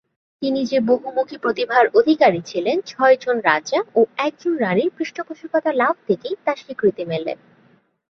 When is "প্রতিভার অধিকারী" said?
1.37-2.41